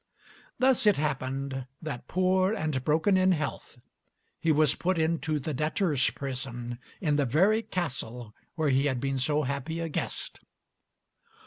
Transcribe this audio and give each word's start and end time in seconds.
Thus 0.57 0.87
it 0.87 0.97
happened 0.97 1.67
that, 1.79 2.07
poor 2.07 2.53
and 2.55 2.83
broken 2.83 3.17
in 3.17 3.33
health, 3.33 3.77
he 4.39 4.51
was 4.51 4.73
put 4.73 4.97
into 4.97 5.37
the 5.37 5.53
debtor's 5.53 6.09
prison 6.09 6.79
in 7.01 7.17
the 7.17 7.25
very 7.25 7.61
castle 7.61 8.33
where 8.55 8.69
he 8.69 8.87
had 8.87 8.99
been 8.99 9.19
so 9.19 9.43
happy 9.43 9.79
a 9.79 9.89
guest. 9.89 10.39